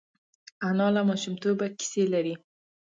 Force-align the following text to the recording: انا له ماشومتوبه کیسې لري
انا 0.67 0.87
له 0.95 1.01
ماشومتوبه 1.09 1.65
کیسې 1.77 2.03
لري 2.13 2.35